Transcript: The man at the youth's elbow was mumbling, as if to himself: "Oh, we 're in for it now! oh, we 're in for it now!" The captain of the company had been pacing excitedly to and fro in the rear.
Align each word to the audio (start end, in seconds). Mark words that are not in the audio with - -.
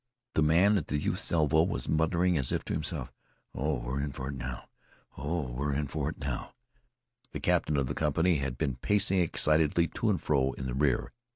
The 0.33 0.41
man 0.41 0.79
at 0.79 0.87
the 0.87 0.97
youth's 0.97 1.31
elbow 1.31 1.61
was 1.61 1.87
mumbling, 1.87 2.35
as 2.35 2.51
if 2.51 2.65
to 2.65 2.73
himself: 2.73 3.13
"Oh, 3.53 3.77
we 3.81 3.85
're 3.87 3.99
in 4.01 4.11
for 4.13 4.29
it 4.29 4.33
now! 4.35 4.67
oh, 5.15 5.41
we 5.51 5.63
're 5.63 5.73
in 5.75 5.85
for 5.87 6.09
it 6.09 6.17
now!" 6.17 6.55
The 7.33 7.39
captain 7.39 7.77
of 7.77 7.85
the 7.85 7.93
company 7.93 8.37
had 8.37 8.57
been 8.57 8.77
pacing 8.77 9.19
excitedly 9.19 9.87
to 9.89 10.09
and 10.09 10.19
fro 10.19 10.53
in 10.53 10.65
the 10.65 10.73
rear. 10.73 11.11